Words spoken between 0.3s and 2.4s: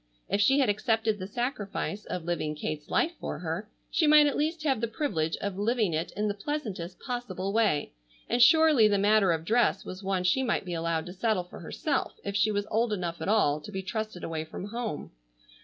she had accepted the sacrifice of